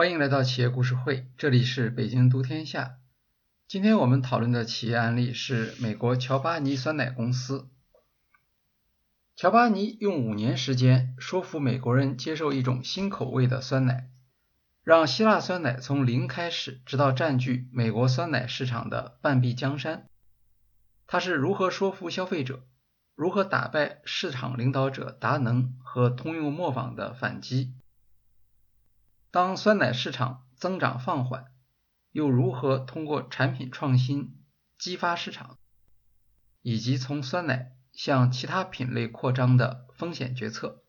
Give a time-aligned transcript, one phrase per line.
[0.00, 2.96] 欢迎来到企业故事会，这里是北京读天下。
[3.68, 7.68] 今天我们讨论的企业案例是美国乔巴尼酸奶公司。
[9.36, 14.08] 乔巴尼用五年时间说服美国人接受一种新口味的酸奶，
[14.82, 20.06] 让希腊酸奶从零开始，直到占据美国酸奶市场的半壁江山。
[21.06, 22.64] 他是如何说服消费者？
[23.14, 27.74] 如何打败市场领导者达能和通用磨坊的反击？
[29.32, 31.44] 当酸奶市场增长放缓，
[32.10, 34.36] 又如何通过产品创新
[34.76, 35.56] 激发市场，
[36.62, 40.82] 以及从酸奶向其他品类扩张的风险决策？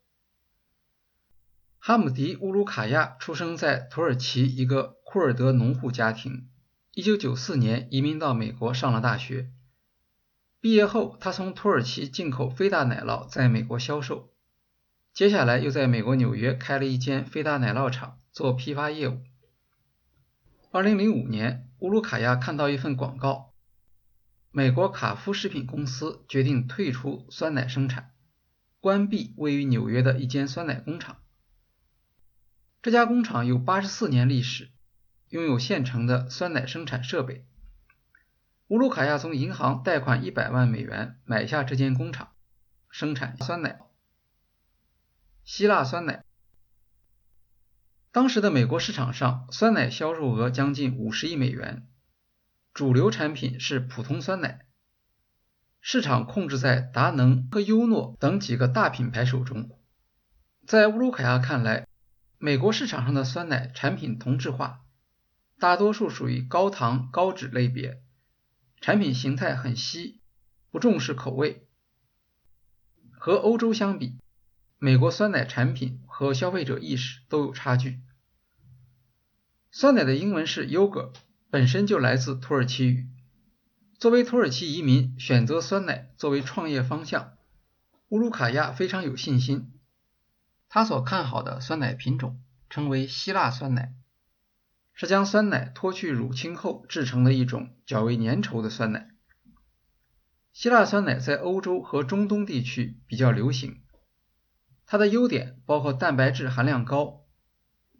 [1.77, 6.49] 哈姆迪·乌鲁卡亚出生在土耳其一个库尔德农户家庭
[6.95, 9.51] ，1994年移民到美国上了大学。
[10.59, 14.30] 毕业后，他从土耳其进口菲达奶酪，在美国销售。
[15.13, 18.17] 接下来又在美国纽约开了一间菲达奶酪厂。
[18.31, 19.19] 做批发业务。
[20.71, 23.53] 二零零五年，乌鲁卡亚看到一份广告，
[24.51, 28.11] 美国卡夫食品公司决定退出酸奶生产，
[28.79, 31.17] 关闭位于纽约的一间酸奶工厂。
[32.81, 34.71] 这家工厂有八十四年历史，
[35.27, 37.45] 拥有现成的酸奶生产设备。
[38.69, 42.29] 乌鲁卡亚从银行贷款一百万美元买下这间工厂，
[42.89, 43.81] 生产酸奶、
[45.43, 46.23] 希腊酸奶。
[48.11, 51.87] 当时的美国市场上，酸奶销售额将近五十亿美元，
[52.73, 54.65] 主流产品是普通酸奶，
[55.79, 59.69] 市场控制在达能和优诺等几个大品牌手中。
[60.67, 61.87] 在乌鲁凯亚看来，
[62.37, 64.81] 美国市场上的酸奶产品同质化，
[65.57, 68.01] 大多数属于高糖高脂类别，
[68.79, 70.21] 产品形态很稀，
[70.69, 71.67] 不重视口味。
[73.11, 74.17] 和欧洲相比，
[74.83, 77.99] 美国酸奶产品和消费者意识都有差距。
[79.69, 81.13] 酸奶的英文是 yogurt，
[81.51, 83.07] 本身就来自土耳其语。
[83.99, 87.33] 作为土耳其移民，选择酸奶作为创业方向，
[88.09, 89.71] 乌鲁卡亚非常有信心。
[90.67, 93.93] 他所看好的酸奶品种称为希腊酸奶，
[94.95, 99.11] 是将酸奶脱去乳清后制成的一种较为粘稠的酸奶。
[100.51, 103.80] 希腊酸奶在欧洲和中东地区比较流行。
[104.91, 107.23] 它的优点包括蛋白质含量高、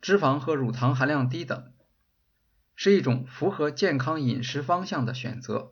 [0.02, 1.72] 脂肪和乳糖含量低等，
[2.76, 5.72] 是一种符合健康饮食方向的选择。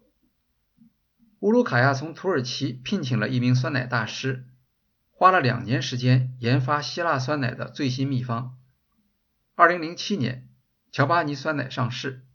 [1.41, 4.47] 乌鲁卡亚从土耳其聘请了一名酸奶大师，
[5.11, 8.57] 花了两年时间研发希腊酸奶的最新秘方。
[9.55, 10.47] 二零零七年，
[10.89, 12.25] 乔巴尼酸奶上市。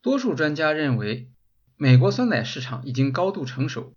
[0.00, 1.30] 多数专家认为，
[1.76, 3.92] 美国酸奶市场已经高度成熟，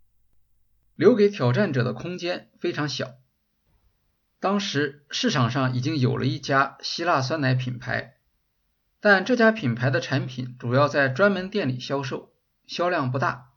[0.95, 3.15] 留给挑战者的空间非常小。
[4.39, 8.15] 当时市场上已经有了一家希腊酸奶品牌，
[9.01, 12.31] 但这家品牌的产品主要在专门店里销售，
[12.65, 13.49] 销量不大。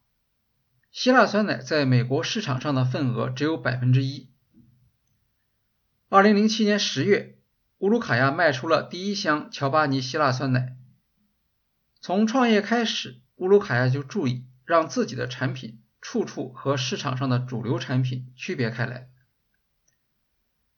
[0.91, 4.29] 希腊酸奶在美国市场上的份额只有百分之一。
[6.09, 7.39] 二零零七年十月，
[7.77, 10.75] 乌鲁卡亚卖出了第一箱乔巴尼希腊酸奶。
[12.01, 19.09] 从创业开始，乌鲁卡亚就注意让自己的产品处处和市场上的主流产品区别开来。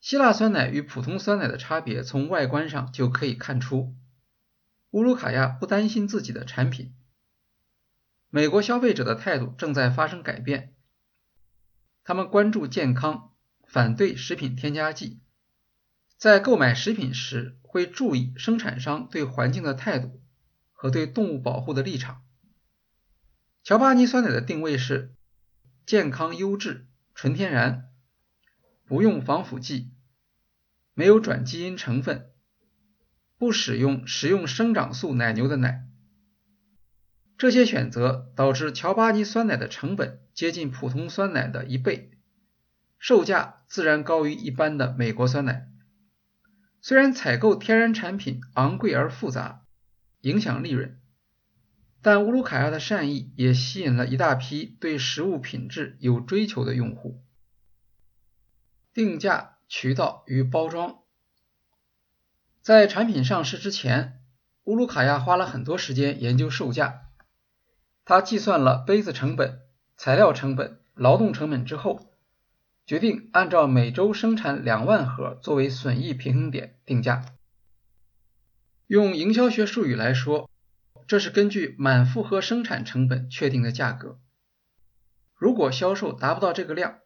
[0.05, 3.95] 希腊酸奶与普通酸奶的差别从外观上就可以看出。
[4.91, 6.93] 乌鲁卡亚不担心自己的产品。
[8.29, 10.75] 美国消费者的态度正在发生改变，
[12.03, 13.33] 他们关注健康，
[13.67, 15.21] 反对食品添加剂，
[16.17, 20.21] 在购买食品时会注意生产商对环境的态度
[20.71, 22.21] 和对动物保护的立场。
[23.63, 25.15] 乔巴尼酸奶的定位是
[25.87, 27.89] 健康、优质、纯天然，
[28.85, 29.93] 不用防腐剂。
[30.97, 32.31] 没有转基因成分，
[33.37, 35.85] 不使用食用生长素奶牛的奶，
[37.37, 42.11] 这些选择导致乔巴尼酸奶的成本接近普通酸奶的一倍，
[42.97, 45.67] 售价自然高于一般的美国酸奶。
[46.79, 49.65] 虽然采购天然产品昂贵而复杂，
[50.21, 50.97] 影响利润，
[52.01, 57.21] 但乌鲁卡亚的善意也吸引了一大批对食物品质有追求的用户。
[58.93, 59.54] 定价。
[59.67, 60.99] 渠道与包装，
[62.61, 64.19] 在产品上市之前，
[64.63, 67.01] 乌鲁卡亚花了很多时间研究售价。
[68.05, 69.61] 他计算了杯子成本、
[69.97, 72.11] 材料成本、劳动成本之后，
[72.85, 77.25] 决定按照每周生产两万盒作为损益平衡点定价。
[78.85, 80.47] 用营销学术语来说，
[81.07, 84.19] 这是根据满负荷生产成本确定的价格。
[85.33, 86.99] 如果销售达不到这个量，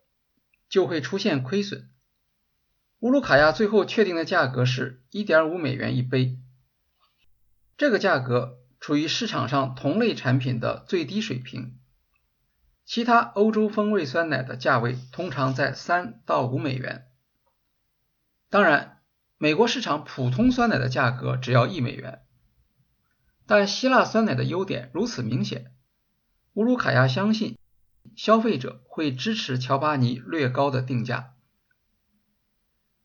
[0.67, 1.89] 就会出现亏损。
[2.99, 6.37] 乌鲁卡亚最后确定的价格是1.5美元一杯，
[7.77, 11.79] 这个价格处于市场上同类产品的最低水平。
[12.83, 17.05] 其他欧洲风味酸奶的价位通常在3到5美元。
[18.49, 18.99] 当然，
[19.37, 22.23] 美国市场普通酸奶的价格只要一美元。
[23.45, 25.71] 但希腊酸奶的优点如此明显，
[26.51, 27.57] 乌鲁卡亚相信
[28.17, 31.35] 消费者会支持乔巴尼略高的定价。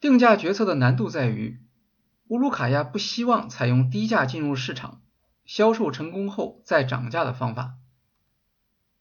[0.05, 1.62] 定价决策的难度在于，
[2.29, 5.01] 乌鲁卡亚不希望采用低价进入市场、
[5.47, 7.77] 销售成功后再涨价的方法。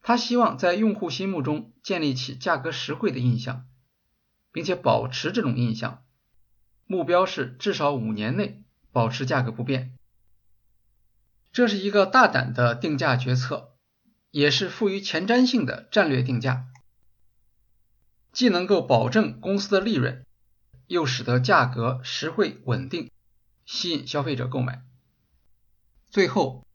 [0.02, 3.66] 他希望在用户心目中建立起价格实惠的印象，
[4.54, 6.06] 并且保持这种印象。
[6.88, 8.64] 目标是至少五年内
[8.94, 9.98] 保持价格不变。
[11.52, 13.74] 这是一个大胆的定价决策，
[14.32, 16.68] 也是富于前瞻性的战略定价，
[18.32, 20.26] 既能够保证公司的利润，
[20.88, 23.12] 又使得价格实惠稳定，
[23.66, 24.84] 吸引消费者购买。
[26.10, 26.66] 最后，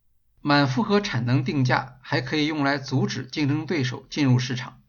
[0.41, 4.83] 满负荷产能定价还可以用来阻止竞争对手进入市场。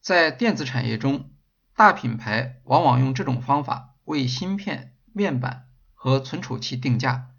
[0.00, 1.30] 在电子产业中，
[1.74, 7.30] 大品牌往往用这种方法为芯片、面板和存储器定价。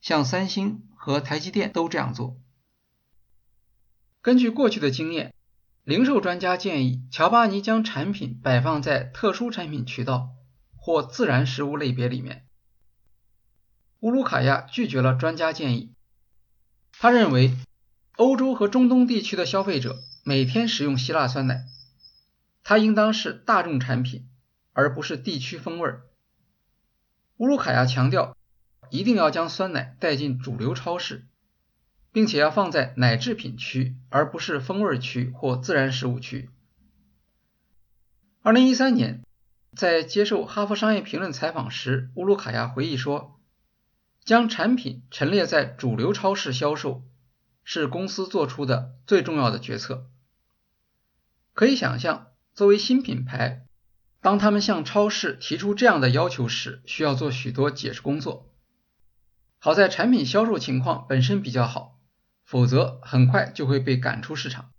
[0.00, 2.36] 像三星和台积电都这样做。
[4.22, 5.34] 根据过去的经验，
[5.86, 10.30] 零售专家建议乔巴尼将产品摆放在特殊产品渠道
[10.74, 12.44] 或自然食物类别里面。
[14.00, 15.94] 乌鲁卡亚拒绝了专家建议。
[16.90, 17.56] 他认为，
[18.16, 21.66] 欧洲和中东地区的消费者每天食用希腊酸奶，
[22.64, 24.28] 它应当是大众产品，
[24.72, 25.88] 而不是地区风味。
[27.36, 28.36] 乌鲁卡亚强调。
[28.90, 31.26] 一定要将酸奶带进主流超市，
[32.16, 36.48] 并且要放在奶制品区，而不是风味区或自然食物区。
[38.40, 39.22] 二零一三年，
[39.76, 43.38] 在接受《哈佛商业评论》采访时，乌鲁卡亚回忆说
[44.24, 47.02] ：“将产品陈列在主流超市销售，
[47.64, 50.06] 是公司做出的最重要的决策。”
[51.52, 53.66] 可以想象，作为新品牌，
[54.22, 58.54] 当他们向超市提出这样的要求时，需要做许多解释工作。
[59.58, 61.95] 好在产品销售情况本身比较好，
[62.46, 64.70] 否则很快就会被赶出市场。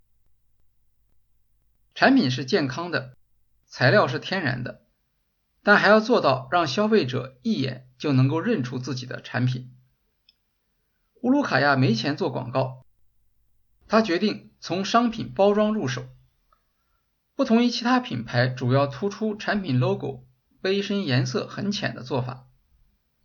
[1.94, 3.16] 产品是健康的，
[3.66, 4.86] 材料是天然的，
[5.64, 9.74] 但还要做到让消费者一眼就能够认出自己的产品。
[11.22, 12.86] 乌鲁卡亚没钱做广告，
[13.88, 16.08] 他决定从商品包装入手。
[17.36, 20.26] 不同于其他品牌主要突出产品 logo、
[20.62, 22.48] 杯身颜色很浅的做法。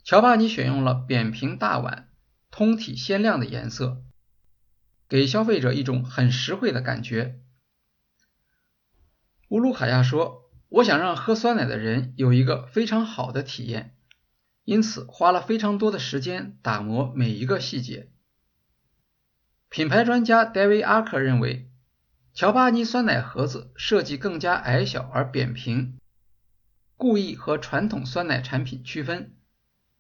[0.03, 2.09] 乔巴尼选用了扁平大碗、
[2.51, 4.03] 通体鲜亮的颜色，
[5.13, 7.39] 给消费者一种很实惠的感觉。
[9.51, 13.95] 乌鲁卡亚说：“我想让喝酸奶的人有一个非常好的体验，
[14.65, 18.11] 因此花了非常多的时间打磨每一个细节。”
[19.69, 21.71] 品牌专家 David Arker 认为，
[22.33, 25.99] 乔巴尼酸奶盒子设计更加矮小而扁平，
[26.97, 29.37] 故意和传统酸奶产品区分。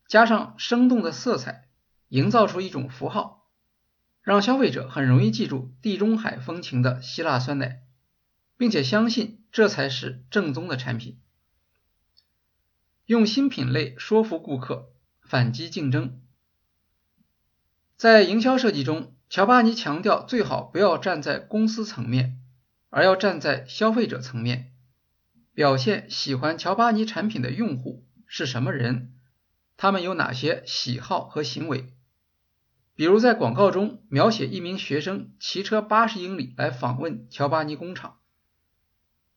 [0.08, 1.68] 加上生动的色彩，
[2.08, 3.41] 营造出一种符号，
[4.22, 7.82] 让消费者很容易记住地中海风情的希腊酸奶，
[8.56, 11.18] 并且相信这才是正宗的产品。
[13.06, 16.20] 用新品类说服顾客，反击竞争。
[17.96, 22.38] 在营销设计中，乔巴尼强调最好不要站在公司层面，
[22.90, 24.72] 而要站在消费者层面，
[25.52, 29.12] 表现喜欢乔巴尼产品的用户是什么人。
[29.76, 31.92] 他们有哪些喜好和行为？
[33.02, 38.20] 比如在广告中描写一名学生骑车八十英里来访问乔巴尼工厂，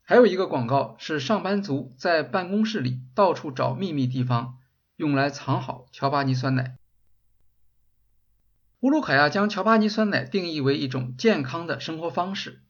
[0.03, 4.60] 还有一个广告是上班族在办公室里到处找秘密地方，
[4.98, 6.77] 用来藏好乔巴尼酸奶。
[8.81, 12.62] 乌鲁卡亚将乔巴尼酸奶定义为一种健康的生活方式。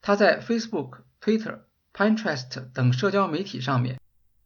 [0.00, 1.62] 他在 Facebook、Twitter、
[1.92, 4.00] Pinterest 等社交媒体上面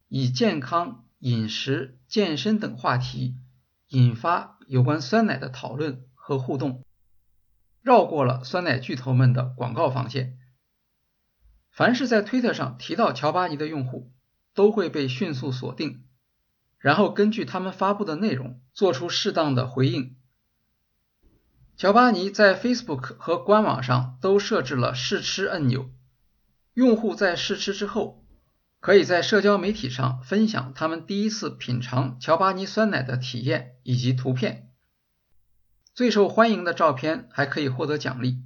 [0.08, 1.04] 以健康。
[1.18, 3.36] 饮食、健身等话题
[3.92, 6.82] 引发有关酸奶的讨论和互动，
[7.82, 10.38] 绕过了酸奶巨头们的广告防线。
[11.70, 14.10] 凡是在推特上提到乔巴尼的用户，
[14.54, 16.04] 都会被迅速锁定，
[16.78, 20.16] 然后根据他们发布的内容做出适当的回应。
[21.76, 25.90] 乔巴尼在 Facebook 和官网上都设置了试吃按钮，
[26.72, 28.21] 用户在试吃之后。
[28.82, 34.72] 可以在社交媒体上分享他们第一次品尝乔巴尼酸奶的体验以及图片。
[35.94, 38.42] 最受欢迎的照片还可以获得奖励。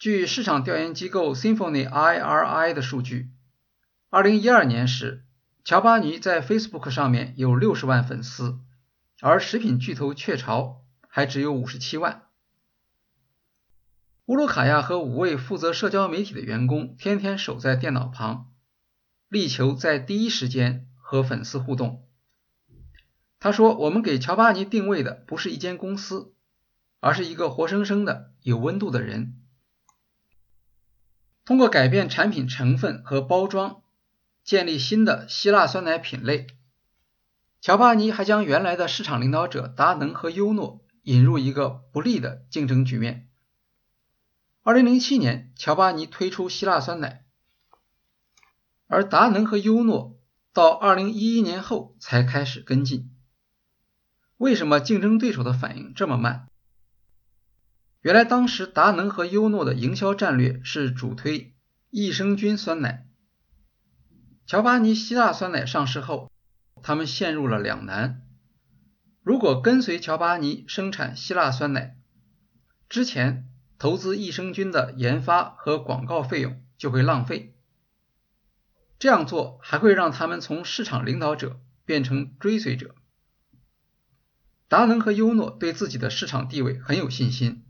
[0.00, 3.30] 据市场调研机构 Symphony IRI 的数据，
[4.10, 5.24] 二零一二年时，
[5.62, 8.58] 乔巴尼在 Facebook 上面有六十万粉丝，
[9.20, 12.22] 而食品巨头雀巢还只有五十七万。
[14.26, 18.50] 乌鲁卡亚和五位负责社交媒体的员工天天守在电脑旁，
[19.28, 22.06] 力求在第一时间和粉丝互动。
[23.38, 26.34] 他说：“我们给乔巴尼定位的不是一间公司，
[27.00, 29.40] 而是一个活生生的有温度的人。
[31.44, 33.82] 通过改变产品成分和包装。”
[34.44, 36.46] 建立新的希腊酸奶品类，
[37.60, 43.28] 乔巴尼还将原来的市场领导者达能和优诺引入一个不利的竞争局面。
[44.62, 47.26] 二零零七年，乔巴尼推出希腊酸奶，
[48.88, 50.18] 而达能和优诺
[50.52, 53.10] 到二零一一年后才开始跟进。
[54.38, 56.48] 为什么竞争对手的反应这么慢？
[58.00, 61.54] 原来当时达能和优诺的营销战略是主推
[61.90, 63.06] 益生菌酸奶。
[64.46, 66.30] 乔巴尼希腊酸奶上市后，
[66.82, 68.22] 他们陷入了两难。
[69.22, 71.98] 如果跟随乔巴尼生产希腊酸奶，
[72.88, 77.54] 之前投资益生菌的研发和广告费用就会浪费。
[78.98, 82.94] 这样做还会让他们从市场领导者变成追随者。
[84.66, 87.64] 达能和优诺对自己的市场地位很有信心，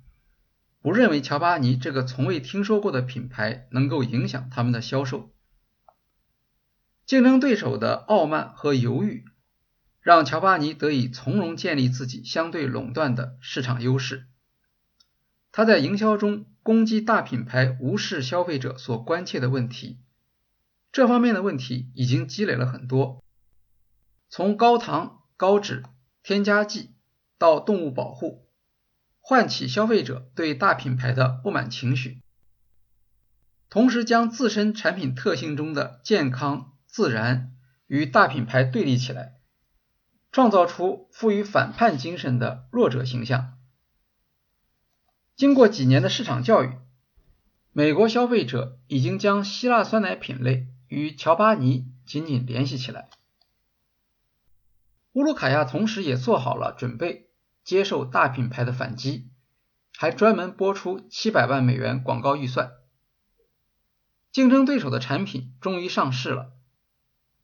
[0.81, 5.33] 不认为乔巴尼这个从未听说过的品牌能够影响他们的销售。
[7.07, 9.25] 竞争对手的傲慢和犹豫，
[10.01, 14.27] 让乔巴尼得以从容建立自己相对垄断的市场优势。
[15.53, 20.01] 他在营销中攻击大品牌无视消费者所关切的问题，
[20.93, 23.23] 这方面的问题已经积累了很多，
[24.29, 25.85] 从高糖、高脂、
[26.23, 26.95] 添加剂
[27.39, 28.49] 到动物保护，
[29.21, 32.21] 唤起消费者对大品牌的不满情绪，
[33.69, 36.73] 同时将自身产品特性中的健康。
[36.91, 37.53] 自然
[37.87, 39.35] 与大品牌对立起来，
[40.33, 43.59] 创造出富于反叛精神的弱者形象。
[45.37, 46.73] 经过几年的市场教育，
[47.73, 53.09] 美国消费者已经将希腊酸奶品类与乔巴尼紧紧联系起来。
[55.13, 57.31] 乌鲁卡亚同时也做好了准备
[57.65, 59.31] 接受大品牌的反击，
[59.97, 62.73] 还专门拨出七百万美元广告预算。
[64.31, 66.53] 竞争对手的产品终于上市了。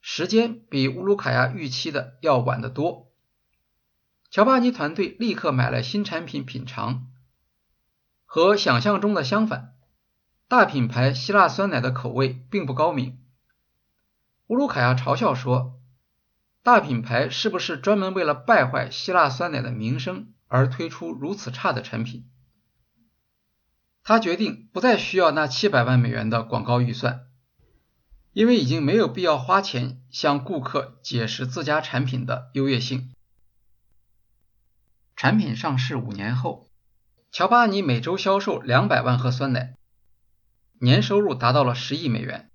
[0.00, 3.10] 时间比乌鲁卡亚预期的要晚得多。
[4.30, 7.06] 乔巴尼团队立刻买了新产品品尝，
[8.24, 9.74] 和想象中的相反，
[10.46, 13.23] 大品牌希腊酸奶的口味并不高明。
[14.46, 15.80] 乌鲁卡亚嘲笑说
[16.62, 22.28] ：“大品牌是不是专门为了败坏希腊酸奶的名声而推出如此差的产品？”
[24.04, 27.26] 他决定不再需要那七百万美元的广告预算。
[28.34, 33.14] 因为已经没有必要花钱向顾客解释自家产品的优越性。
[35.14, 36.68] 产品上市五年后，
[37.30, 39.76] 乔巴尼每周销售两百万盒酸奶，
[40.80, 42.50] 年收入达到了十亿美元。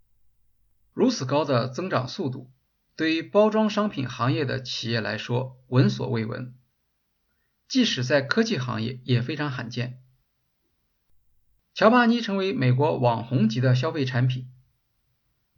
[1.00, 2.52] 如此高的增长速度，
[2.98, 6.54] 对于包装商品行业的企业来说闻所未闻，
[7.70, 10.04] 即使在科技行业也非常罕见。
[11.74, 14.52] 乔巴尼成为美国网红级的消费产品。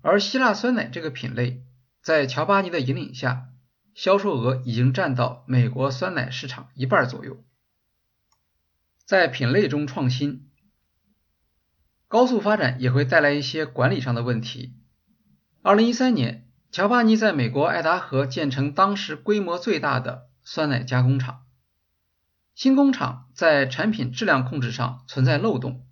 [0.01, 1.65] 而希腊酸奶这个品类，
[2.03, 3.49] 在乔巴尼的引领下，
[3.95, 7.43] 销售额已经占到美国酸奶市场一半左右。
[9.05, 10.51] 在品类中创新，
[12.07, 14.75] 高速发展也会带来一些管理上的问题。
[15.63, 21.45] 二零一三年，乔巴尼在美国爱达荷建成当时规模最大的酸奶加工厂，
[22.55, 25.85] 新工厂在产品质量控制上存在漏洞，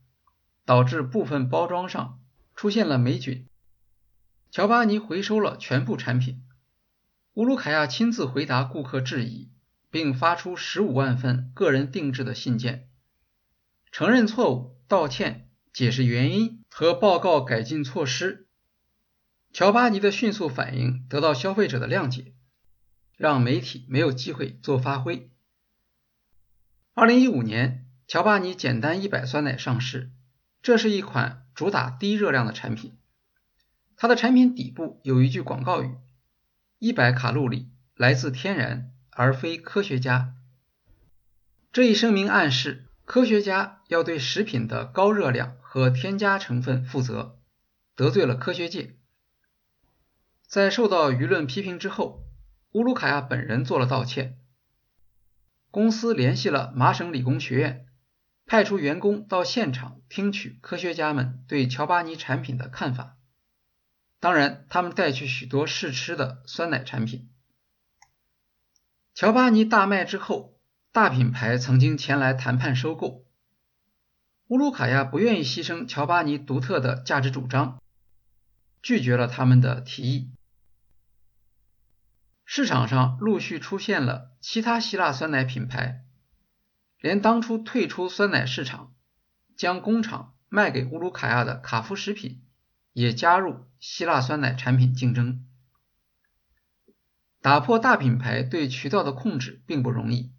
[0.65, 2.19] 导致部分包装上
[2.55, 3.45] 出现了霉菌。
[4.49, 6.41] 乔巴尼回收了全部产品，
[7.35, 9.51] 乌鲁卡亚亲自回答顾客质疑，
[9.91, 12.89] 并发出十五万份个人定制的信件，
[13.91, 18.47] 承认错误、道歉、解释原因和报告改进措施。
[19.51, 22.33] 乔巴尼的迅速反应得到消费者的谅解，
[23.17, 25.31] 让媒体没有机会做发挥。
[26.93, 30.11] 二零一五年，乔巴尼简单一百酸奶上市，
[30.61, 32.97] 这是一款主打低热量的产品。
[33.97, 35.95] 它的产品底部有一句广告语
[36.79, 40.35] ：“一百卡路里来自天然，而非科学家。”
[41.73, 47.39] 这一声明暗示，科学家要对食品的高热量和添加成分负责，
[47.95, 48.95] 得罪了科学界。
[50.49, 52.23] 在受到舆论批评之后，
[52.71, 54.39] 乌鲁卡亚本人做了道歉。
[55.69, 57.85] 公司联系了麻省理工学院，
[58.47, 63.15] 派出员工到现场听取科学家们对乔巴尼产品的看法。
[64.19, 67.29] 当然，他们带去许多试吃的酸奶产品。
[69.13, 70.57] 乔巴尼大卖之后，
[70.91, 73.23] 大品牌曾经前来谈判收购。
[74.47, 77.79] 乌鲁卡亚不愿意牺牲乔巴尼独特的价值主张，
[78.81, 80.31] 拒绝了他们的提议。
[82.51, 86.03] 市场上陆续出现了其他希腊酸奶品牌，
[86.99, 88.91] 连当初退出酸奶市场、
[89.55, 92.41] 将工厂卖给乌鲁卡亚的卡夫食品
[92.91, 95.45] 也加入希腊酸奶产品竞争。
[97.39, 100.31] 打破大品牌对渠道的控制并不容易。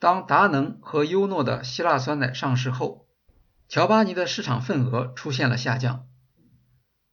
[0.00, 3.06] 当达能和优诺的希腊酸奶上市后，
[3.68, 6.08] 乔巴尼的市场份额出现了下降。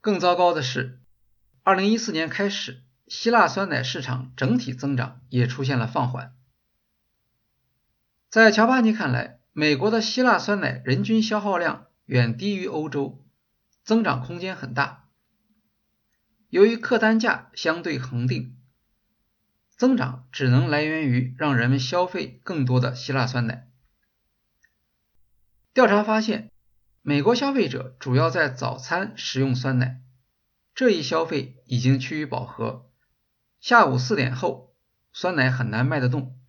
[0.01, 1.03] 更糟糕的是
[1.63, 6.35] ，2014年开始，希腊酸奶市场整体增长也出现了放缓。
[8.29, 13.25] 在乔巴尼看来，美国的希腊酸奶人均消耗量远低于欧洲，
[13.83, 15.07] 增长空间很大。
[16.49, 18.57] 由于客单价相对恒定。
[19.77, 23.67] 增长只能来源于让人们消费更多的希腊酸奶。
[25.73, 26.49] 调查发现，
[27.01, 30.01] 美国消费者主要在早餐食用酸奶，
[30.73, 32.84] 这一消费已经趋于饱和。
[33.59, 34.75] 下午四点后，
[35.13, 36.39] 酸奶很难卖得动。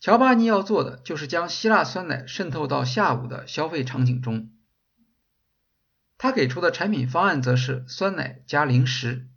[0.00, 4.50] 乔巴尼要做的就是将希腊酸奶渗透到下午的消费场景中。
[6.18, 9.28] 他给出的产品方案则是酸奶加零食，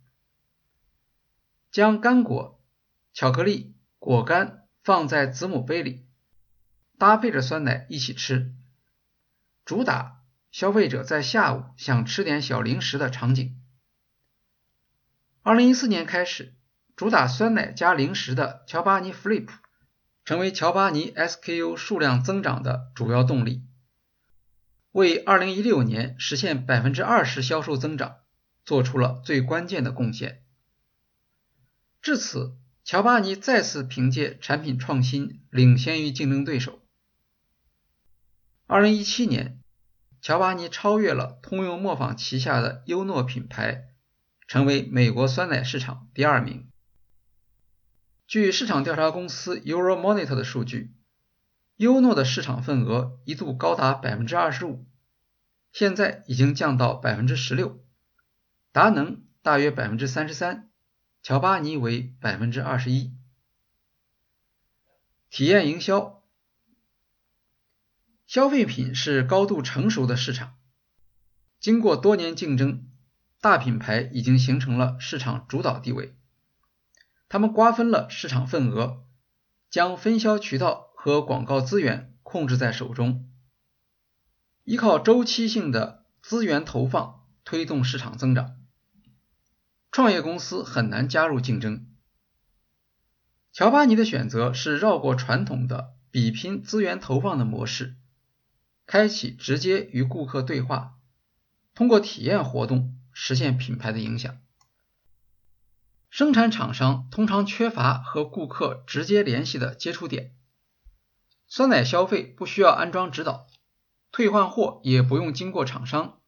[1.70, 2.62] 将干果。
[3.12, 6.06] 巧克力、果干放在子母杯里，
[6.98, 8.54] 搭配着酸奶一起吃，
[9.64, 13.58] 主打消费者在下午想吃点小零食的场景。
[15.46, 16.56] 二零一四年开始，
[16.96, 19.46] 主打酸奶加零食的乔巴尼 Flip
[20.24, 23.62] 成为乔巴尼 SKU 数量增长的主要动力，
[24.90, 28.16] 为二零一六年实现百分之二十销售增长
[28.64, 30.42] 做出了最关键的贡献。
[32.02, 32.56] 至此。
[32.82, 36.80] 乔巴尼再次凭借产品创新领先于竞争对手。
[38.68, 39.60] 二零一七年，
[40.20, 43.88] 乔巴尼超越了通用磨坊旗下的优诺品牌，
[44.46, 46.70] 成为美国酸奶市场第二名。
[48.26, 50.92] 据市场调查公司 Euromonitor 的数据，
[51.76, 54.86] 优诺的市场份额一度高达百分之二十五，
[55.72, 57.84] 现在已经降到百分之十六，
[58.72, 60.70] 达能大约百分之三十三。
[61.22, 63.12] 乔巴尼为百分之二十一。
[65.28, 66.22] 体验营销，
[68.28, 70.56] 消费品是高度成熟的市场，
[71.58, 72.85] 经过多年竞争，
[73.48, 76.16] 大品牌已经形成了市场主导地位。
[77.28, 79.04] 他们瓜分了市场份额，
[79.70, 83.30] 将分销渠道和广告资源控制在手中，
[84.64, 88.56] 依靠周期性的资源投放推动市场增长。
[89.92, 91.86] 创业公司很难加入竞争。
[93.52, 97.94] 乔巴尼的选择是绕过传统的比拼资源投放的模式，
[98.86, 100.98] 开启直接与顾客对话，
[101.74, 104.36] 通过体验活动实现品牌的影响。
[106.10, 110.34] 生产厂商通常缺乏和顾客直接联系的接触点，
[111.48, 113.46] 酸奶消费不需要安装指导，
[114.12, 116.20] 退换货也不用经过厂商。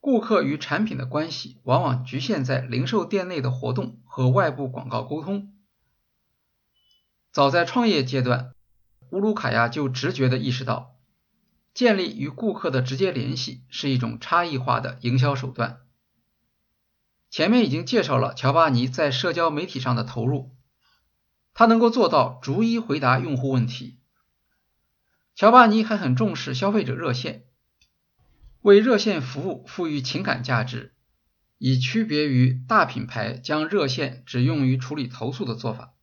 [0.00, 5.54] 顾客与产品的关系往往局限在零售店内的活动和外部广告沟通。
[7.30, 8.52] 早在创业阶段，
[9.12, 10.97] 乌鲁卡亚就直觉地意识到，
[11.78, 15.78] 建立与顾客的直接联系是一种差异化的营销手段。
[17.30, 20.50] 前面已经介绍了乔巴尼在社交媒体上的投入，
[21.54, 24.00] 他能够做到逐一回答用户问题。
[25.36, 27.44] 乔巴尼还很重视消费者热线。
[28.62, 30.92] 为热线服务赋予情感价值，
[31.58, 35.94] 以区别于大品牌将热线只用于处理投诉的做法。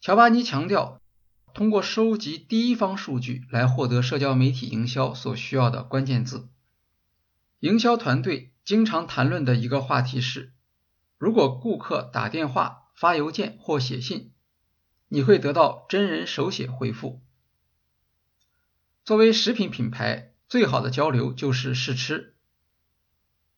[0.00, 0.98] 乔巴尼强调，
[1.54, 6.48] 通过收集第一方数据来获得社交媒体营销所需要的关键字。
[7.60, 10.52] 营销团队经常谈论的一个话题是：
[11.16, 14.32] 如果顾客打电话、发邮件或写信，
[15.08, 17.22] 你会得到真人手写回复。
[19.04, 20.32] 作为食品品牌。
[20.46, 22.34] 最好的交流就是试吃。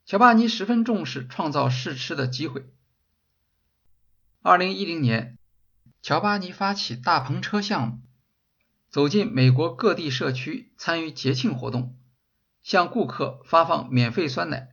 [0.06, 2.72] 乔巴尼十分重视创造试吃的机会。
[4.40, 5.37] 二零一零年，
[6.06, 7.98] 乔巴尼发起大篷车项目，
[8.88, 11.96] 走进美国各地社区，参与节庆活动，
[12.62, 14.68] 向顾客发放免费酸奶。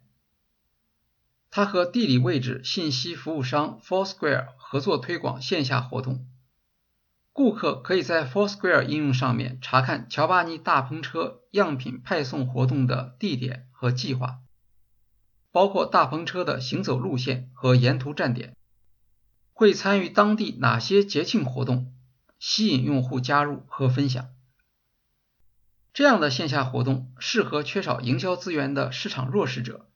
[1.49, 6.27] 他和地理位置信息服务商 Foursquare 合作推广线下活动。
[7.31, 14.41] 顾客可以在 Foursquare 应用上面查看乔巴尼大篷车样品派送活动的地点和计划。
[15.51, 18.55] 包括大篷车的行走路线和沿途站点，
[19.63, 21.93] 会参与当地哪些节庆活动，
[22.37, 24.27] 吸引用户加入和分享。
[25.93, 29.89] 这样的线下活动适合缺少营销资源的市场弱势者，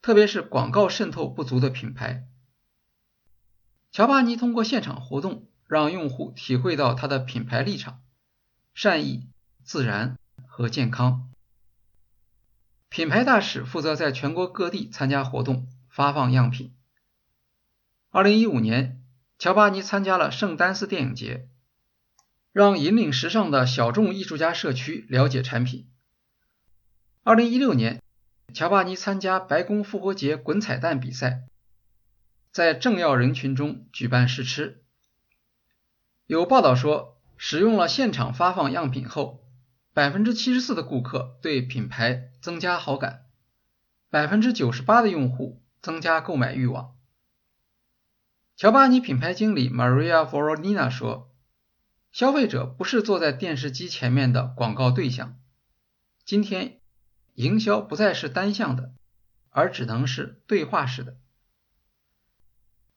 [0.00, 2.26] 特别是广告渗透不足的品牌。
[3.92, 8.00] 乔巴尼通过现场活动，让用户体会到他的品牌立场：
[8.72, 9.28] 善意、
[9.64, 11.30] 自然和健康。
[12.88, 16.74] 品牌大使负责在全国各地参加活动，发放样品。
[18.14, 19.02] 二零一五年，
[19.40, 21.48] 乔巴尼参加了圣丹斯电影节。
[22.52, 25.88] 让引领时尚的小众艺术家社区了解产品。
[27.24, 28.00] 二零一六年，
[28.52, 31.40] 乔巴尼参加白宫复活节滚彩蛋比赛，
[32.52, 34.84] 在政要人群中举办试吃。
[36.28, 39.44] 有报道说，使用了现场发放样品后，
[39.92, 43.24] 百分之七十四的顾客对品牌增加好感，
[44.08, 46.93] 百分之九十八的用户增加购买欲望。
[48.56, 51.28] 乔巴尼品牌经理 Maria Voronina 说。
[52.12, 55.40] 消费者不是坐在电视机前面的广告对象。
[56.24, 56.78] 今天，
[57.34, 58.92] 营销不再是单向的，
[59.50, 61.16] 而只能是对话式的。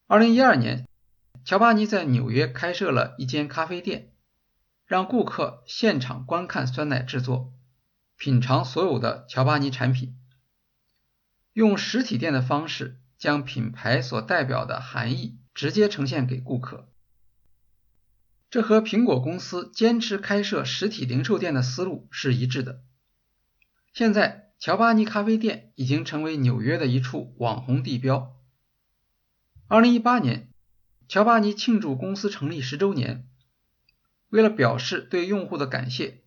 [0.06, 0.88] 二零一二年，
[1.44, 4.14] 乔巴尼在纽约开设了一间咖啡店，
[4.86, 7.52] 让顾客现场观看酸奶制作，
[8.16, 10.16] 品尝所有的乔巴尼产品，
[11.54, 16.88] 用实体店的方式将品牌所代表的含义直接呈现给顾客。
[18.52, 22.84] 这和苹果公司坚持开设实体零售店的思路是一致的。
[23.92, 28.36] 现在，乔巴尼咖啡店已经成为纽约的一处网红地标。
[29.68, 30.54] 二零一八年，
[31.08, 33.28] 乔巴尼庆祝公司成立十周年，
[34.30, 36.22] 为了表示对用户的感谢，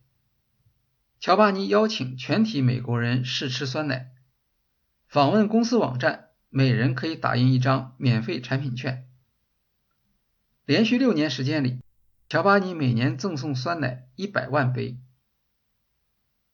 [1.21, 4.11] 乔巴尼邀请全体美国人试吃酸奶，
[5.07, 9.07] 访问公司网站，每人可以打印一张免费产品券。
[10.65, 11.79] 连续六年时间里。
[12.29, 14.97] 乔巴尼每年赠送酸奶一百万杯。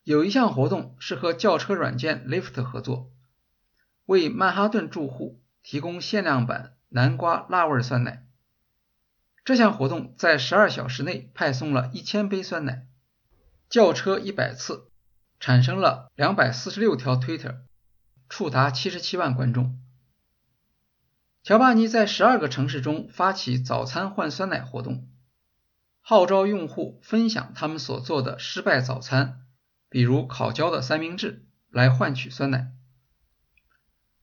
[0.04, 3.12] 有一项活动是和轿车软件 Lyft 合作，
[4.06, 8.26] 为曼哈顿住户提供限量版南瓜辣味酸奶。
[9.46, 12.88] 这项活动在十二小时内派送了一千杯酸奶，
[13.70, 14.90] 轿车一百次，
[15.40, 17.58] 产生了两百四十六条 Twitter，
[18.30, 19.80] 触达七十七万观众。
[21.48, 25.08] 乔巴尼在十二个城市中发起早餐换酸奶活动。
[26.02, 29.46] 号召用户分享他们所做的失败早餐，
[29.88, 32.74] 比如烤焦的三明治，来换取酸奶。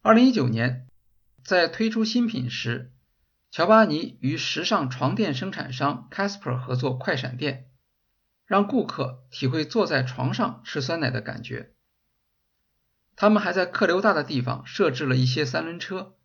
[0.03, 0.87] 二零一九年，
[1.43, 2.93] 在推出新品时，
[3.51, 7.71] 乔巴尼与时尚床垫生产商 Casper 合作快闪店，
[8.45, 11.73] 让顾客体会坐在床上吃酸奶的感觉。
[13.17, 16.17] 他们还在客流大的地方设置了一些三轮车，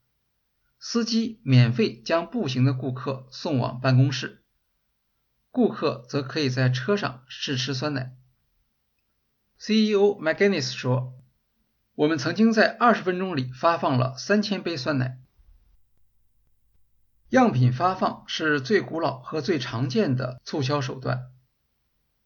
[0.79, 4.43] 司机免费将步行的顾客送往办公室。
[5.51, 8.15] 顾客则可以在车上试吃酸奶。
[9.59, 11.13] CEO McGinnis 说
[11.95, 15.19] ：“我们曾经在二十分钟里发放了三千杯酸奶。
[17.29, 21.29] 样品发放是最古老和最常见的促销手段。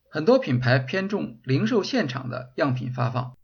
[0.07, 3.35] 很多品牌偏重零售现场的样品发放，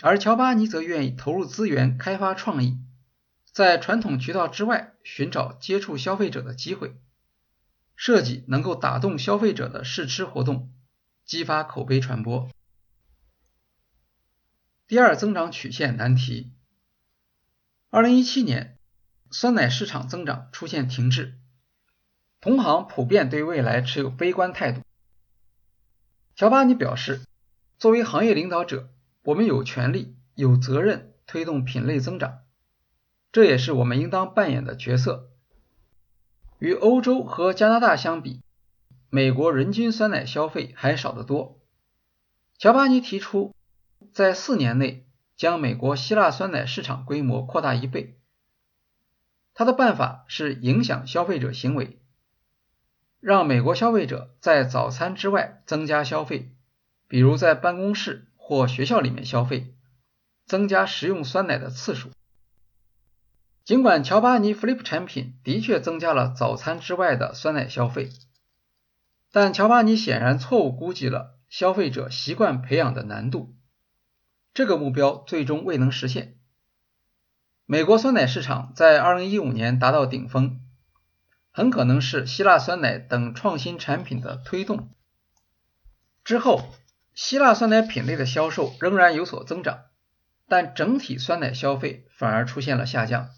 [0.00, 2.78] 而乔巴尼则愿意投入资源开发创意，
[3.54, 7.00] 在传统渠道之外寻找接触消费者的机会。”
[7.94, 10.72] 设计能够打动消费者的试吃活动，
[11.24, 12.50] 激发口碑传播。
[14.88, 16.52] 第二增长曲线难题：
[17.90, 18.76] 二零一七年，
[19.30, 21.38] 酸奶市场增长出现停滞，
[22.40, 24.82] 同行普遍对未来持有悲观态度。
[26.34, 27.22] 乔巴尼表示，
[27.78, 28.90] 作为行业领导者，
[29.22, 32.43] 我们有权利、有责任推动品类增长，
[33.34, 35.28] 这也是我们应当扮演的角色。
[36.60, 38.40] 与欧洲和加拿大相比，
[39.10, 41.58] 美国人均酸奶消费还少得多。
[42.58, 43.52] 乔巴尼提出，
[44.12, 48.20] 在四年内将美国希腊酸奶市场规模扩大一倍。
[49.52, 51.98] 他的办法是影响消费者行为，
[53.18, 56.52] 让美国消费者在早餐之外增加消费，
[57.08, 59.74] 比如在办公室或学校里面消费，
[60.46, 62.10] 增加食用酸奶的次数。
[63.64, 68.10] 尽管乔巴尼 Flip 产品的确增加了早餐之外的酸奶消费，
[69.32, 73.54] 但乔巴尼显然错误估计了消费者习惯培养的难度，
[74.52, 76.36] 这个目标最终未能实现。
[77.64, 80.60] 美国酸奶市场在2015年达到顶峰，
[81.50, 84.90] 很可能是希腊酸奶等创新产品的推动。
[86.22, 86.74] 之后，
[87.14, 89.84] 希腊酸奶品类的销售仍然有所增长。
[90.46, 93.30] 但整体酸奶消费反而出现了下降。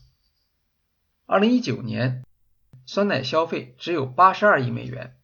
[1.26, 2.24] 2019年，
[2.86, 5.16] 酸奶消费只有82亿美元，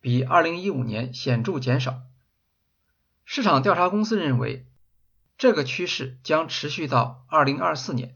[0.00, 2.02] 比2015年显著减少。
[3.24, 4.64] 市场调查公司认为，
[5.36, 8.14] 这个趋势将持续到2024年。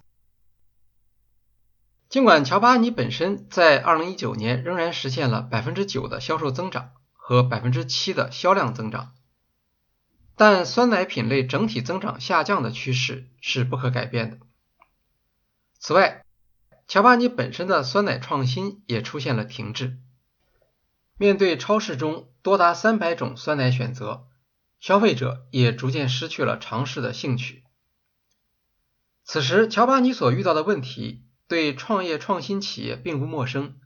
[2.09, 9.13] 尽管乔巴尼本身在2019年仍然实现了9%的销售增长和7%的销量增长，
[10.37, 14.39] 但酸奶品类整体增长下降的趋势是不可改变的。
[15.81, 16.24] 此外，
[16.95, 19.99] 乔巴尼本身的酸奶创新也出现了停滞。
[21.17, 24.29] 面对超市中多达300种酸奶选择，
[24.79, 27.65] 消费者也逐渐失去了尝试的兴趣。
[29.25, 31.27] 此时，乔巴尼所遇到的问题。
[31.49, 33.81] 对创业创新企业并不陌生。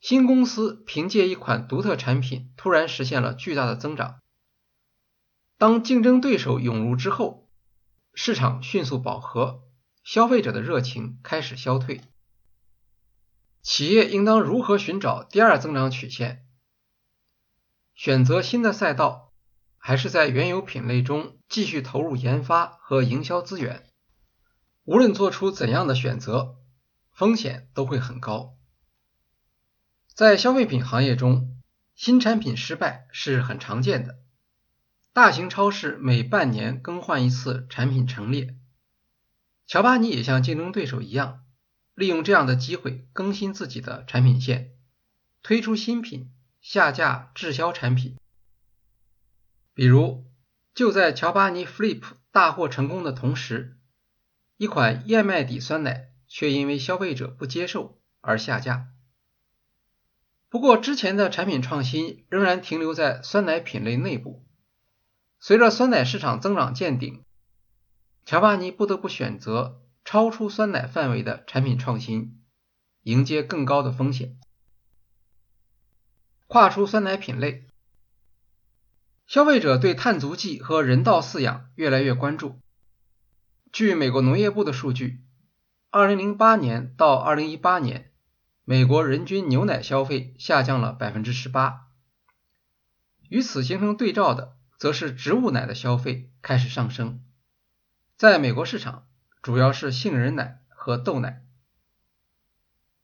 [0.00, 4.18] 新公司凭借一款独特产品突然实现了巨大的增长，
[5.56, 7.48] 当竞争对手涌入之后，
[8.14, 9.62] 市场迅速饱和，
[10.08, 12.00] 消费者的热情开始消退。
[13.60, 16.46] 企业应当如何寻找第二增长曲线？
[17.94, 19.34] 选择新的赛道，
[19.76, 23.84] 还是在原有品类中继续投入研发和营销资源？
[24.84, 26.56] 无论做出怎样的选择，
[27.12, 28.56] 风险都会很高。
[30.14, 31.60] 在消费品行业中，
[31.94, 34.18] 新产品失败是很常见的。
[35.12, 38.57] 大型超市每半年更换一次产品陈列，
[39.68, 41.44] 乔巴尼也像竞争对手一样，
[41.94, 44.70] 利用这样的机会更新自己的产品线，
[45.42, 48.16] 推出新品，下架滞销产品。
[49.74, 50.24] 比如，
[50.74, 52.02] 就在乔巴尼 Flip
[52.32, 53.76] 大获成功的同时。
[54.56, 58.88] 一款燕麦底酸奶却因为消费者不接受而下架。
[60.48, 64.46] 不过，之前的产品创新仍然停留在酸奶品类内部。
[65.38, 67.22] 随着酸奶市场增长见顶，
[68.28, 72.38] 乔巴尼不得不选择超出酸奶范围的产品创新，
[73.00, 74.38] 迎接更高的风险。
[76.46, 77.66] 跨出酸奶品类，
[79.26, 82.60] 消费者对碳足迹和人道饲养越来越关注。
[83.72, 85.22] 据美国农业部的数据
[85.90, 88.12] ，2008年到2018年，
[88.66, 91.78] 美国人均牛奶消费下降了18%。
[93.30, 97.24] 与此形成对照的，则是植物奶的消费开始上升。
[98.18, 99.06] 在美国市场，
[99.42, 101.40] 主要是杏仁奶和豆奶。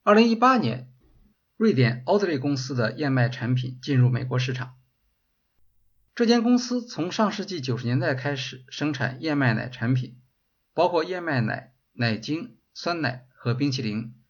[0.03, 0.91] 2018年，
[1.55, 4.75] 瑞典奥德利公司的燕麦产品进入美国市场。
[6.15, 10.19] 这间公司从上世纪90年代开始生产燕麦奶产品。
[10.73, 14.21] 包括燕麦奶、奶精、酸奶和冰淇淋。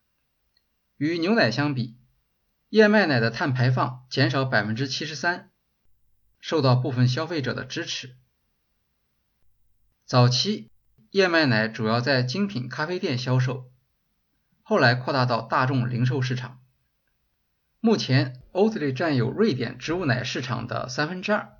[0.98, 1.98] 与牛奶相比，
[2.69, 5.50] 燕麦奶的碳排放减少百分之七十三，
[6.39, 8.15] 受到部分消费者的支持。
[10.06, 10.69] 早期，
[11.15, 13.71] 燕麦奶主要在精品咖啡店销售，
[14.63, 16.60] 后来扩大到大众零售市场。
[17.80, 21.54] 目前，Oatly 占有瑞典植物奶市场的三分之二。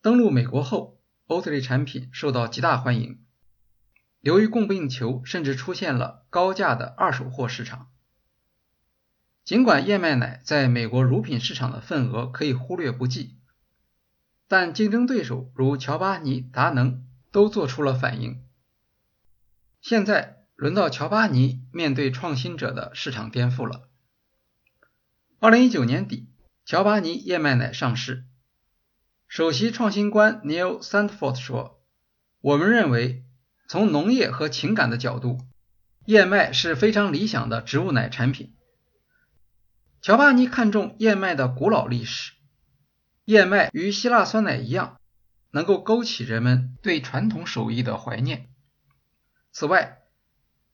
[0.00, 3.18] 登陆美国后，Oatly 产品受到极大欢迎。
[4.20, 7.90] 由于供不应求，甚至出现了高价的二手货市场。
[9.44, 13.36] 尽管燕麦奶在美国乳品市场的份额可以忽略不计，
[14.46, 18.42] 但竞争对手如乔巴尼、达能都做出了反应。
[19.80, 23.88] 现在轮到乔巴尼面对创新者的市场颠覆了。
[25.38, 26.28] 二零一九年底，
[26.64, 28.24] 乔巴尼燕麦奶上市，
[29.26, 31.80] 首席创新官 Neil Sandford 说
[32.40, 33.24] ：“我们认为。”
[33.70, 35.40] 从农业和情感的角度，
[36.06, 38.54] 燕麦是非常理想的植物奶产品。
[40.00, 42.32] 乔巴尼看重燕麦的古老历史，
[43.26, 44.97] 燕麦与希腊酸奶一样，
[45.58, 48.48] 能够勾起人们对传统手艺的怀念。
[49.50, 50.02] 此外，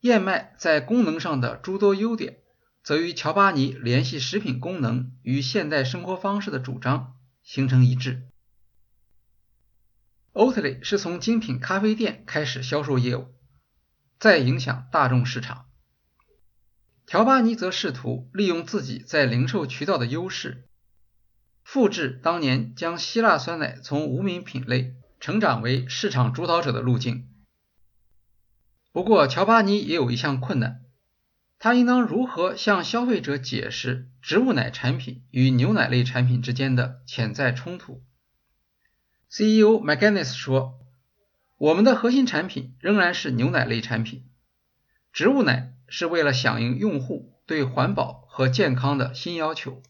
[0.01, 2.41] 燕麦在功能上的诸多优点，
[2.83, 8.29] 则与乔巴尼联系食品功能与现代生活方式的主张形成一致。
[10.35, 13.29] Oatly 是从精品咖啡店开始销售业务，
[14.19, 15.65] 再影响大众市场。
[17.07, 20.69] 乔巴尼则试图利用自己在零售渠道的优势，
[21.65, 27.29] 复制当年将希腊酸奶从无名品类成长为市场主导者的路径。
[28.93, 30.83] 不过，乔巴尼也有一项困难，
[31.59, 38.03] 他应当如何向消费者解释植物奶产品与牛奶类产品之间的潜在冲突
[39.31, 40.79] ？CEO McGinnis 说
[41.59, 44.25] ：“我们的核心产品仍然是牛奶类产品，
[45.13, 49.83] 植物奶是为了响应用户对环保和健康的新要求。”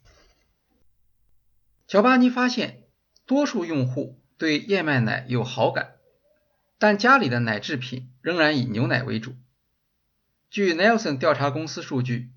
[1.86, 2.84] 乔巴尼发现，
[3.26, 5.96] 多数用户对燕麦奶有好感，
[6.78, 9.34] 但家里的奶制品仍然以牛奶为主。
[10.50, 12.30] 据 Nelson 调查公司数据，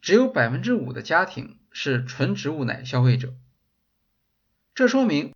[0.00, 3.34] 只有百分之五的家庭是纯植物奶消费者。
[4.74, 5.34] 这说明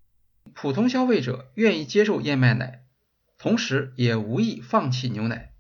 [0.55, 2.85] 普通消费者愿意接受燕麦奶，
[3.39, 5.53] 同时也无意放弃牛奶。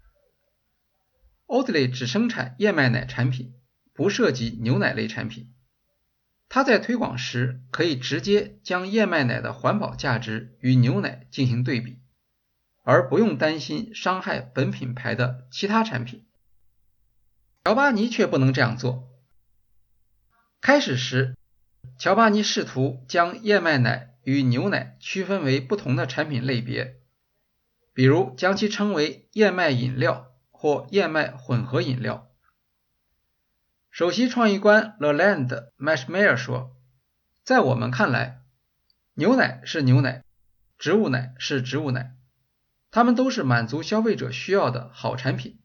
[1.46, 3.52] Oatly 只生产燕麦奶产品，
[3.92, 5.52] 不涉及牛奶类产品。
[6.54, 11.98] 它在推广时可以直接将燕麦奶的环保价值与牛奶进行对比，
[12.82, 16.26] 而不用担心伤害本品牌的其他产品。
[17.64, 19.08] 乔巴尼却不能这样做。
[20.60, 21.34] 开始时，
[21.98, 26.96] 乔巴尼试图将燕麦奶与牛奶区分为不同的产品类别，
[27.94, 32.28] 比如将其称为燕麦饮料或燕麦混合饮料。
[33.92, 36.74] 首席创意官 Leland Mashmeyer 说
[37.44, 38.40] ：“在我们看来，
[39.14, 40.24] 牛奶是牛奶，
[40.78, 42.16] 植物奶是植物奶，
[42.90, 45.60] 它们都是满足消费者需要的好产品。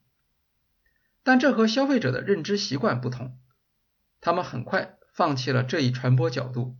[1.23, 3.39] 但这和消费者的认知习惯不同，
[4.21, 6.77] 他们很快。”放弃了这一传播角度。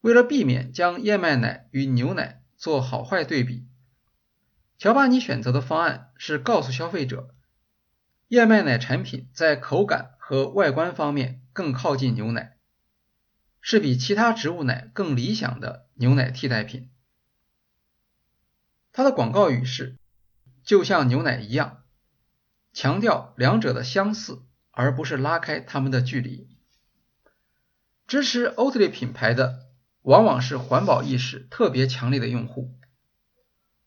[0.00, 3.68] 为了避免将燕麦奶与牛奶做好坏对比，
[4.78, 7.34] 乔巴尼选择的方案是告诉消费者，
[8.34, 12.56] 燕麦奶产品在口感和外观方面更靠近牛奶，
[13.60, 16.90] 是比其他植物奶更理想的牛奶替代品。
[18.90, 19.96] 它的广告语是
[20.66, 21.84] “就像牛奶一样”，
[22.74, 24.42] 强调两者的相似，
[24.72, 26.48] 而不是拉开它们的距离。
[28.08, 29.60] 支持 Oatly 品牌的
[30.02, 32.74] 往往是环保意识特别强烈的用户，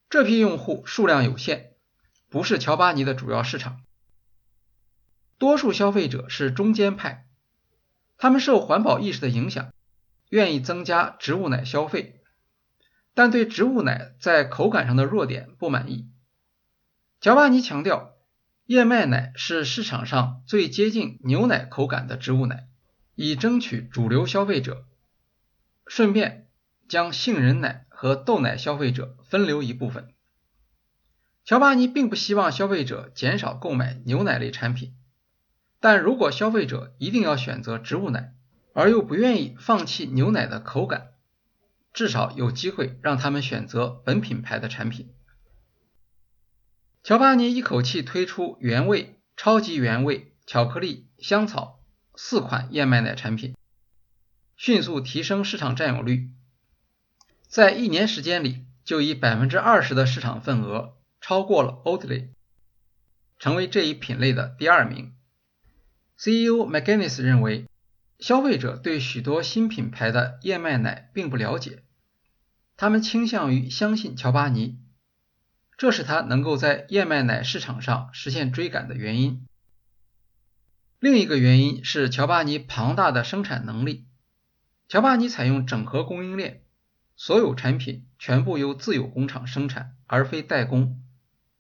[0.09, 1.73] 这批用户数量有限，
[2.29, 3.81] 不是乔巴尼的主要市场。
[5.37, 7.25] 多数消费者是中间派，
[8.17, 9.73] 他们受环保意识的影响，
[10.29, 12.21] 愿意增加植物奶消费，
[13.13, 16.09] 但对植物奶在口感上的弱点不满意。
[17.19, 18.13] 乔巴尼强调，
[18.65, 22.67] 燕麦奶是市场上最接近牛奶口感的植物奶。
[23.19, 24.85] 以争取主流消费者，
[25.87, 26.51] 顺便
[26.87, 30.13] 将杏仁奶和豆奶消费者分流一部分。
[31.43, 34.93] 乔巴尼并不希望消费者减少购买牛奶类产品，
[35.79, 38.33] 但如果消费者一定要选择植物奶，
[38.73, 41.13] 而又不愿意放弃牛奶的口感，
[41.93, 45.13] 至少有机会让他们选择本品牌的产品。
[47.03, 51.75] 乔巴尼一口气推出原味、超级原味、巧克力、香草。
[52.19, 53.55] 四款燕麦奶产品
[54.55, 56.31] 迅速提升市场占有率，
[57.47, 62.29] 在一年时间里就以百分之二十的市场份额超过了 Oatly，
[63.37, 65.13] 成为这一品类的第二名。
[66.19, 67.67] CEO McGinnis 认为，
[68.19, 71.83] 消费者对许多新品牌的燕麦奶并不了解，
[72.75, 74.79] 他们倾向于相信乔巴尼，
[75.77, 79.45] 这是他能够在燕麦奶市场上实现追赶的原因。
[80.99, 84.07] 另一个原因是乔巴尼庞大的生产能力。
[84.87, 86.63] 乔巴尼采用整合供应链，
[87.15, 90.99] 所有产品全部由自有工厂生产，而非代工，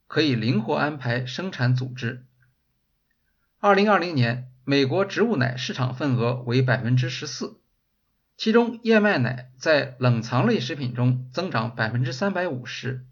[0.07, 2.25] 可以灵活安排生产组织。
[3.59, 7.61] 二零二零年，美国植物奶市场份额为百分之十四，
[8.35, 13.05] 其中燕麦奶在冷藏类食品中增长百分之三百五十，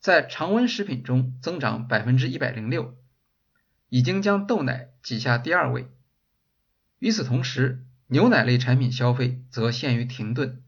[0.00, 2.94] 在常温食品中增长百分之一百零六。
[3.88, 5.88] 已经将豆奶挤下第二位。
[6.98, 10.62] 与此同时，牛奶类产品消费则陷于停顿。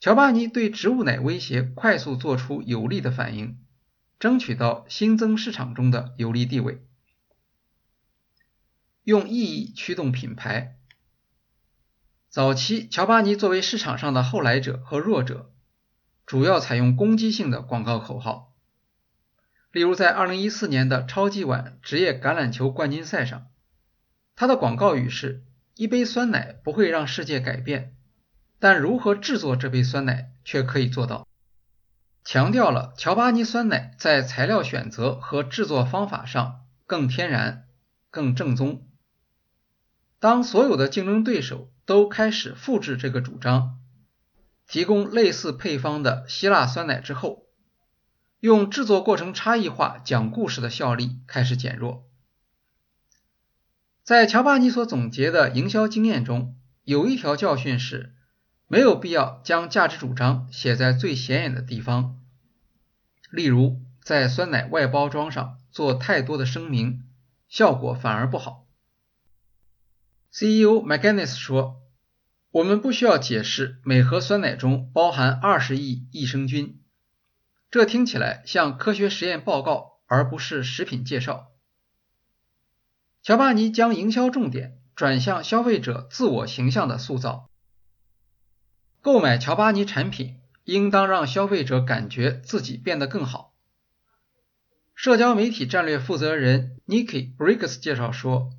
[0.00, 3.56] 乔巴尼对植物奶威胁快速做出有力的反应，
[4.18, 6.82] 争取到新增市场中的有利地位。
[9.04, 10.78] 用意义驱动品牌。
[12.30, 15.52] 早期，乔巴尼作为市场上的后来者和弱者，
[16.24, 18.54] 主要采用攻击性的广告口号。
[19.70, 23.48] 例如，在2014年的超级碗职业橄榄球冠军赛上，
[24.36, 25.44] 他的广告语是
[25.76, 27.94] ：“一杯酸奶不会让世界改变，
[28.58, 31.28] 但如何制作这杯酸奶却可以做到。”
[32.24, 37.66] 强调了乔巴尼酸奶在材料选择和制作方法上更天然、
[38.10, 38.88] 更正宗。
[40.24, 43.78] 当所有的竞争对手都开始复制这个主张，
[44.66, 47.44] 提供类似配方的希腊酸奶之后，
[48.40, 52.08] 用制作过程差异化讲故事的效力开始减弱。
[54.02, 58.14] 在乔巴尼所总结的营销经验中，有一条教训是：
[58.66, 62.18] 没有必要将价值主张写在最显眼的地方，
[63.30, 67.04] 例如在酸奶外包装上做太多的声明，
[67.46, 68.63] 效果反而不好。
[70.36, 71.80] CEO McGinnis 说
[72.50, 76.80] ：“我们不需要解释每盒酸奶中包含二十亿益生菌。”
[77.70, 81.52] 这听起来像科学实验报告，而不是食品介绍。
[83.22, 87.48] 乔巴尼将营销重点转向消费者自我形象的塑造。
[89.00, 93.54] 购买乔巴尼产品，应当让消费者感觉自己变得更好。
[94.96, 98.50] 社交媒体战略负责人 Nikki Briggs 介绍说，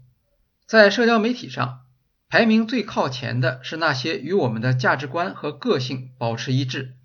[0.66, 1.86] 在社交媒体上，
[2.28, 6.96] 排名最靠前的是那些与我们的价值观和个性保持一致。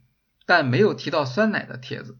[0.46, 2.18] 但没有提到酸奶的帖子。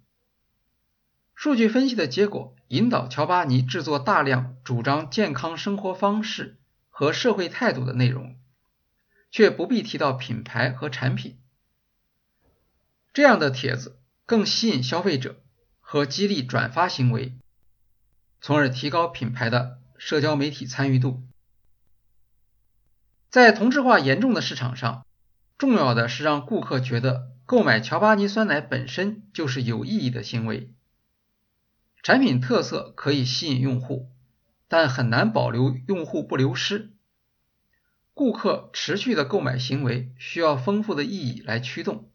[1.34, 6.61] 数据分析的结果引导乔巴尼制作大量主张健康生活方式
[6.91, 8.36] 和社会态度的内容，
[9.32, 11.41] 却不必提到品牌和产品。
[13.12, 15.43] 这样的帖子更吸引消费者
[15.80, 17.32] 和激励转发行为，
[18.41, 21.24] 从而提高品牌的社交媒体参与度。
[23.31, 25.07] 在同质化严重的市场上，
[25.57, 27.31] 重要的是让顾客觉得。
[27.47, 30.72] 购买乔巴尼酸奶本身就是有意义的行为。
[32.01, 34.12] 产品特色可以吸引用户，
[34.68, 36.93] 但很难保留用户不流失。
[38.14, 42.09] 顾客持续的购买行为需要丰富的意义来驱动。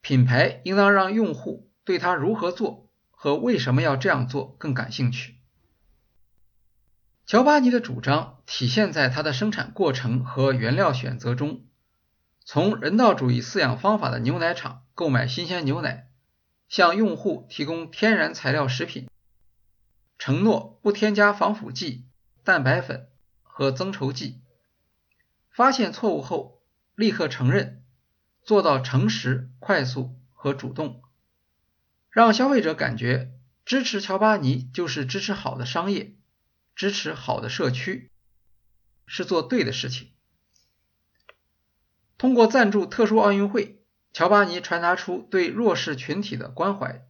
[0.00, 5.31] 品牌应当让用户对它如何做和为什么要这样做更感兴趣。
[7.24, 11.64] 乔巴尼的主张体现在它的生产过程和原料选择中。
[12.44, 16.08] 从人道主义饲养方法的牛奶厂购买新鲜牛奶，
[16.68, 19.08] 向用户提供天然材料食品，
[20.18, 22.06] 承诺不添加防腐剂、
[22.42, 23.06] 蛋白粉
[23.42, 24.40] 和增稠剂，
[25.50, 26.60] 发现错误后
[26.96, 27.84] 立刻承认，
[28.42, 31.00] 做到诚实、快速和主动，
[32.10, 33.30] 让消费者感觉
[33.64, 36.16] 支持乔巴尼就是支持好的商业，
[36.74, 38.10] 支持好的社区，
[39.06, 40.10] 是做对的事情。
[42.18, 47.06] 通过赞助特殊奥运会，乔巴尼传达出对弱势群体的关怀。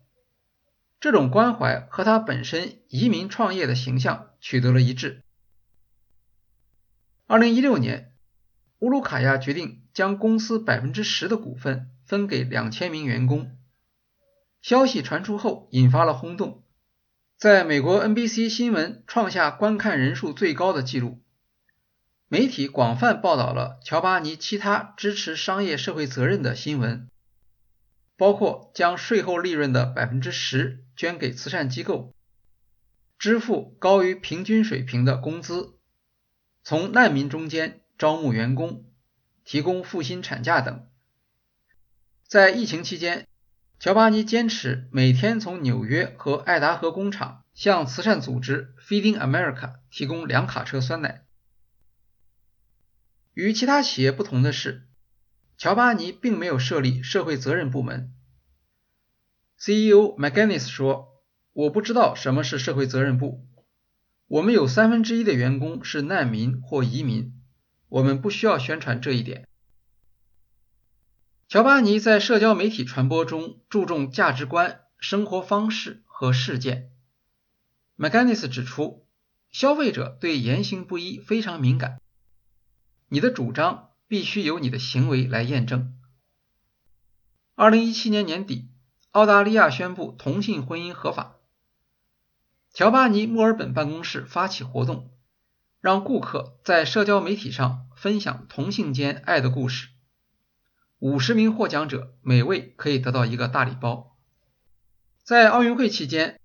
[1.00, 5.22] 这种关怀和他本身移民创业的形象取得了一致。
[7.26, 8.14] 二零一六年，
[8.78, 13.56] 乌鲁卡亚决定将公司百分之十的股份分给两千名员工。
[14.60, 16.61] 消息传出后，引发了轰动，
[17.42, 21.20] 在美国 NBC 新闻创下观看人数最高的纪录。
[22.28, 27.08] 媒体广泛报道了乔巴尼其他支持商业社会责任的新闻，
[28.16, 32.14] 包括将税后利润的百分之十捐给慈善机构，
[33.18, 35.74] 支付高于平均水平的工资，
[36.62, 38.84] 从难民中间招募员工，
[39.44, 40.86] 提供负薪产假等。
[42.28, 43.26] 在疫情期间，
[43.82, 51.24] 乔巴尼坚持每天从纽约和爱达荷工厂向慈善组织 Feeding America 提供两卡车酸奶。
[53.34, 54.86] 与其他企业不同的是，
[55.58, 58.12] 乔巴尼并没有设立社会责任部门。
[59.58, 61.20] CEO McGinnis 说
[61.52, 63.44] ：“我不知道什么是社会责任部。
[64.28, 67.32] 我们有三分之一的员工是难民或移民，
[67.88, 69.44] 我们不需要宣传这一点。”
[71.52, 76.90] 乔巴尼在社交媒体传播中注重价值观、生活方式和事件。
[77.98, 79.06] McGinnis 指出，
[79.50, 82.00] 消费者对言行不一非常敏感。
[83.10, 85.92] 你的主张必须由你的行为来验证。
[87.54, 88.70] 二零一七年年底，
[89.10, 91.36] 澳大利亚宣布同性婚姻合法。
[92.72, 95.10] 乔巴尼墨尔本办公室发起活动，
[95.82, 99.91] 让顾客在社交媒体上分享同性间爱的故事。
[101.02, 104.16] 五十名获奖者每位可以得到一个大礼包。
[105.24, 106.38] 在奥运会期间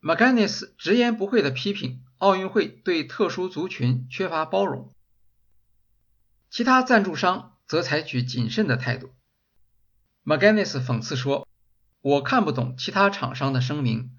[0.00, 4.94] ，McGinnis 直言不讳地批评奥运会对特殊族群缺乏包容。
[6.48, 9.10] 其他赞助商则采取谨慎的态度。
[10.24, 11.46] McGinnis 讽刺说
[12.00, 14.12] ：“我看不懂其他厂商的声明，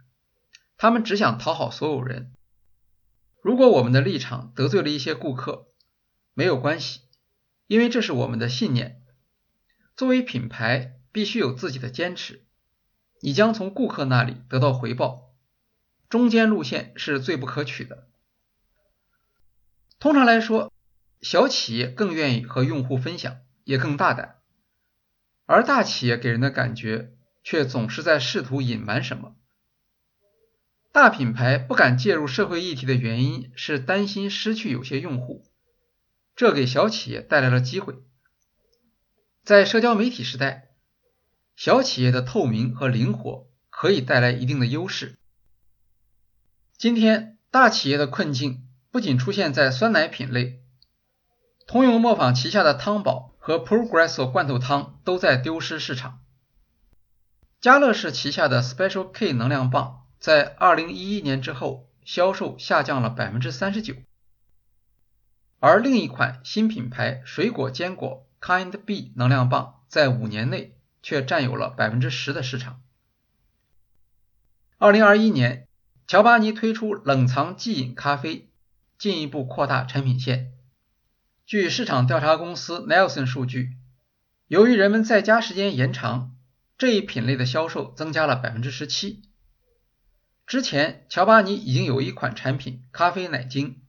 [0.77, 2.31] 他们只想讨好所有人。
[3.41, 5.65] 如果我们的立场得罪了一些顾客，
[6.35, 6.99] 没有关系，
[7.65, 9.00] 因为这是我们的信念。
[9.95, 12.45] 作为品牌，必须有自己的坚持。
[13.21, 15.33] 你将从顾客那里得到回报，
[16.09, 18.07] 中间路线是最不可取的。
[19.99, 20.71] 通常来说。”
[21.21, 24.37] 小企业更愿意和用户分享，也更大胆，
[25.45, 27.13] 而大企业给人的感觉
[27.43, 29.35] 却总是在试图隐瞒什么。
[30.91, 35.45] 大品牌不敢介入社会议题的原因是担心失去有些用户，
[36.35, 38.01] 这给小企业带来了机会。
[39.43, 40.69] 在社交媒体时代，
[41.55, 45.17] 小企业的透明和灵活可以带来一定的优势。
[46.77, 50.61] 今天，大企业的困境不仅出现在酸奶品类。
[51.65, 56.19] 通用磨坊旗下的汤宝和 Progresso 罐头汤都在丢失市场。
[57.59, 63.95] 家乐氏旗下的 Special K 能量棒在2011年之后销售下降了百分之三十九，
[65.59, 72.81] 而另一款新品牌水果坚果 Kind B 能量棒在五年内却占有了百分之十的市场。
[74.79, 75.67] 2021年，
[76.07, 78.49] 乔巴尼推出冷藏即饮咖啡，
[78.97, 80.53] 进一步扩大产品线。
[81.45, 83.77] 据市场调查公司 Nelson 数据，
[84.47, 86.35] 由于人们在家时间延长，
[86.79, 89.21] 这一品类的销售增加了百分之十七。
[90.47, 93.81] 之前，乔巴尼已经有一款产品咖啡奶精，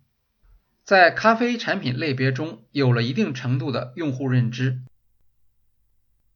[0.92, 4.82] 在咖啡产品类别中有了一定程度的用户认知。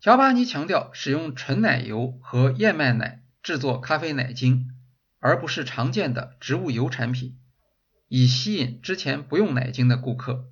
[0.01, 3.23] 乔巴尼强调使用纯奶油和燕麦奶。
[3.43, 4.71] 制作咖啡奶精，
[5.19, 7.39] 而不是常见的植物油产品，
[8.09, 10.47] 以吸引之前不用奶精的顾客。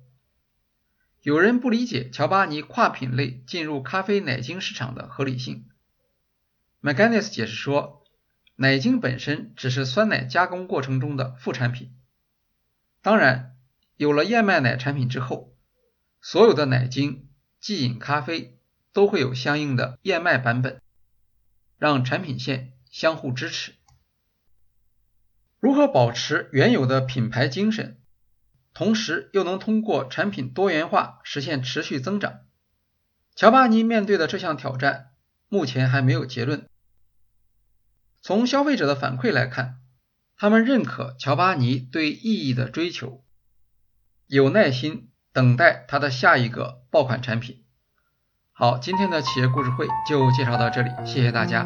[1.23, 5.65] 有人不理解乔巴尼跨品类进入咖啡奶精市场的合理性。
[6.79, 8.03] McGinnis 解释说，
[8.55, 11.91] 奶精本身只是酸奶加工过程中的副产品。
[13.01, 13.54] 当然，
[13.97, 15.55] 有了燕麦奶产品之后，
[16.21, 17.29] 所有的奶精、
[17.59, 18.59] 即饮咖啡
[18.93, 20.81] 都会有相应的燕麦版本，
[21.77, 22.71] 让产品线。
[22.95, 23.73] 相互支持。
[25.59, 27.99] 如何保持原有的品牌精神，
[28.73, 32.45] 同时又能通过产品多元化实现持续增长？
[33.35, 35.11] 乔巴尼面对的这项挑战，
[35.49, 36.65] 目前还没有结论。
[38.21, 39.81] 从消费者的反馈来看，
[40.37, 43.24] 他们认可乔巴尼对意义的追求，
[44.27, 47.63] 有耐心等待他的下一个爆款产品。
[48.51, 51.65] 好，今天的企业故事会就介绍到这里，谢谢大家。